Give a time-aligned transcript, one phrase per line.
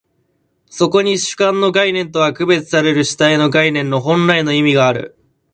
[0.65, 5.15] そこに主観の概念とは区別される主体の概念の本来の意味がある。